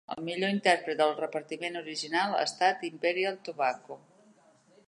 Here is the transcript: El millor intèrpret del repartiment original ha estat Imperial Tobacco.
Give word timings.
El 0.13 0.23
millor 0.27 0.53
intèrpret 0.53 0.97
del 1.01 1.13
repartiment 1.19 1.77
original 1.83 2.33
ha 2.39 2.41
estat 2.49 2.85
Imperial 2.91 3.41
Tobacco. 3.51 4.03